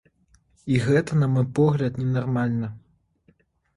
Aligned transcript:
І 0.75 0.77
гэта, 0.85 1.19
на 1.23 1.29
мой 1.35 1.47
погляд, 1.61 2.01
ненармальна. 2.03 2.67